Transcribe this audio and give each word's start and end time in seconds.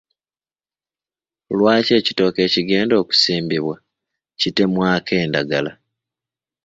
Lwaki 1.57 1.91
ekitooke 1.99 2.39
ekigenda 2.47 2.93
okusimbibwa 3.01 3.75
kitemwako 4.39 5.11
endagala? 5.23 5.71